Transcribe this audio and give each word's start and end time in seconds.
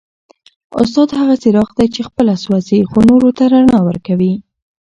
استاد 0.81 1.09
هغه 1.19 1.35
څراغ 1.41 1.69
دی 1.77 1.87
چي 1.95 2.01
خپله 2.09 2.33
سوځي 2.43 2.79
خو 2.89 2.97
نورو 3.09 3.29
ته 3.37 3.43
رڼا 3.53 3.79
ورکوي. 3.87 4.33